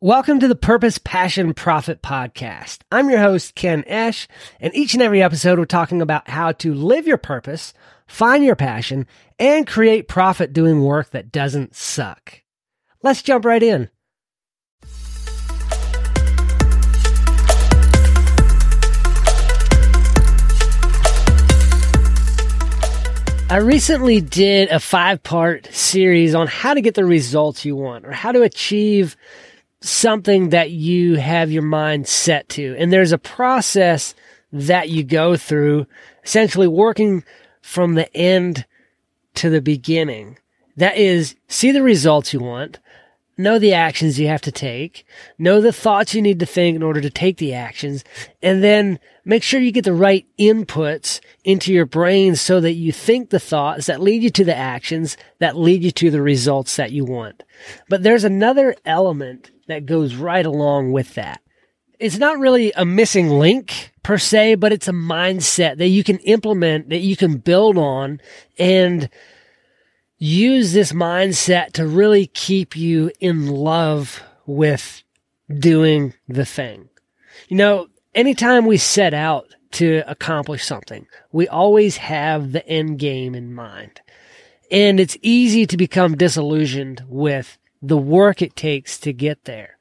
[0.00, 2.80] Welcome to the Purpose, Passion, Profit podcast.
[2.90, 4.26] I'm your host, Ken Esch,
[4.60, 7.72] and each and every episode we're talking about how to live your purpose,
[8.06, 9.06] find your passion,
[9.38, 12.42] and create profit doing work that doesn't suck.
[13.02, 13.88] Let's jump right in.
[23.48, 28.04] I recently did a five part series on how to get the results you want
[28.04, 29.16] or how to achieve
[29.84, 32.74] something that you have your mind set to.
[32.78, 34.14] And there's a process
[34.52, 35.86] that you go through,
[36.24, 37.24] essentially working
[37.60, 38.64] from the end
[39.34, 40.38] to the beginning.
[40.76, 42.78] That is, see the results you want,
[43.36, 45.04] know the actions you have to take,
[45.38, 48.04] know the thoughts you need to think in order to take the actions,
[48.42, 52.92] and then make sure you get the right inputs into your brain so that you
[52.92, 56.76] think the thoughts that lead you to the actions that lead you to the results
[56.76, 57.42] that you want.
[57.88, 61.40] But there's another element that goes right along with that.
[61.98, 66.18] It's not really a missing link per se, but it's a mindset that you can
[66.18, 68.20] implement, that you can build on
[68.58, 69.08] and
[70.18, 75.02] use this mindset to really keep you in love with
[75.58, 76.88] doing the thing.
[77.48, 83.34] You know, anytime we set out to accomplish something, we always have the end game
[83.34, 84.00] in mind.
[84.70, 89.78] And it's easy to become disillusioned with the work it takes to get there.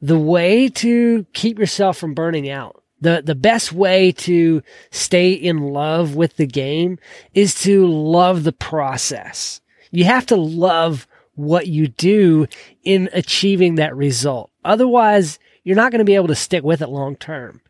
[0.00, 5.58] The way to keep yourself from burning out, the, the best way to stay in
[5.58, 6.98] love with the game
[7.34, 9.60] is to love the process.
[9.90, 12.46] You have to love what you do
[12.84, 14.50] in achieving that result.
[14.64, 17.60] Otherwise, you're not going to be able to stick with it long term.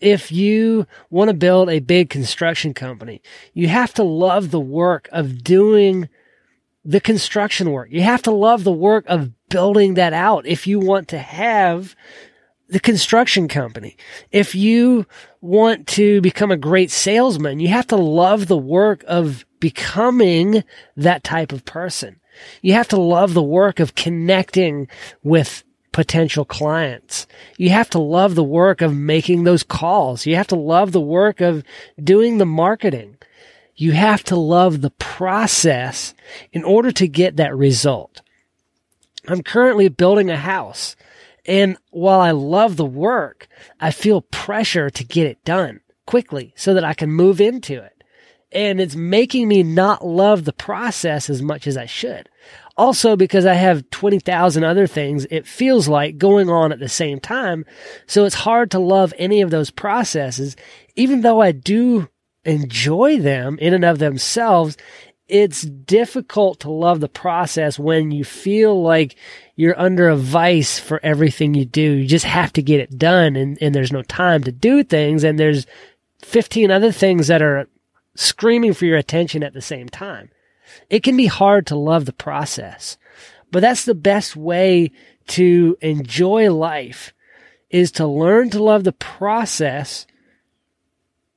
[0.00, 3.20] If you want to build a big construction company,
[3.52, 6.08] you have to love the work of doing
[6.84, 7.88] the construction work.
[7.90, 11.94] You have to love the work of building that out if you want to have
[12.68, 13.96] the construction company.
[14.30, 15.06] If you
[15.40, 20.64] want to become a great salesman, you have to love the work of becoming
[20.96, 22.20] that type of person.
[22.62, 24.88] You have to love the work of connecting
[25.22, 27.26] with potential clients.
[27.58, 30.24] You have to love the work of making those calls.
[30.24, 31.64] You have to love the work of
[32.02, 33.16] doing the marketing.
[33.76, 36.14] You have to love the process
[36.52, 38.20] in order to get that result.
[39.28, 40.96] I'm currently building a house
[41.46, 43.48] and while I love the work,
[43.80, 48.04] I feel pressure to get it done quickly so that I can move into it.
[48.52, 52.28] And it's making me not love the process as much as I should.
[52.76, 57.20] Also, because I have 20,000 other things, it feels like going on at the same
[57.20, 57.64] time.
[58.06, 60.56] So it's hard to love any of those processes,
[60.96, 62.08] even though I do
[62.44, 64.76] enjoy them in and of themselves,
[65.28, 69.16] it's difficult to love the process when you feel like
[69.54, 71.80] you're under a vice for everything you do.
[71.80, 75.22] You just have to get it done and, and there's no time to do things
[75.22, 75.66] and there's
[76.22, 77.68] 15 other things that are
[78.16, 80.30] screaming for your attention at the same time.
[80.88, 82.98] It can be hard to love the process,
[83.50, 84.90] but that's the best way
[85.28, 87.12] to enjoy life
[87.70, 90.06] is to learn to love the process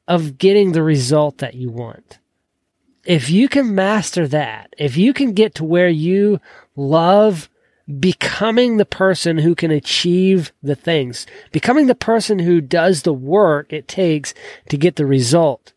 [0.07, 2.19] of getting the result that you want.
[3.05, 6.39] If you can master that, if you can get to where you
[6.75, 7.49] love
[7.99, 13.73] becoming the person who can achieve the things, becoming the person who does the work
[13.73, 14.33] it takes
[14.69, 15.73] to get the result,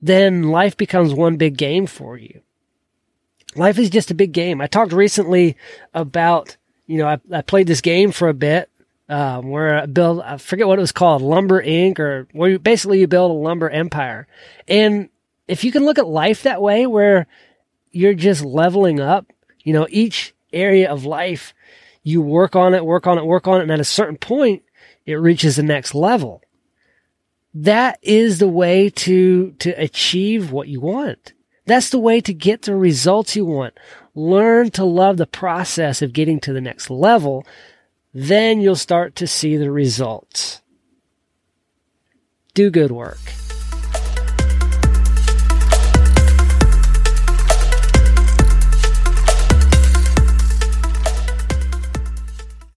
[0.00, 2.42] then life becomes one big game for you.
[3.56, 4.60] Life is just a big game.
[4.60, 5.56] I talked recently
[5.94, 6.56] about,
[6.86, 8.70] you know, I, I played this game for a bit
[9.08, 12.58] um, where I build, I forget what it was called, Lumber Inc., or where you,
[12.58, 14.26] basically you build a lumber empire.
[14.66, 15.08] And
[15.46, 17.26] if you can look at life that way, where
[17.92, 19.26] you're just leveling up,
[19.60, 21.54] you know, each area of life,
[22.02, 24.62] you work on it, work on it, work on it, and at a certain point,
[25.04, 26.42] it reaches the next level.
[27.54, 31.32] That is the way to, to achieve what you want.
[31.64, 33.74] That's the way to get the results you want.
[34.14, 37.44] Learn to love the process of getting to the next level
[38.18, 40.62] then you'll start to see the results.
[42.54, 43.18] Do good work.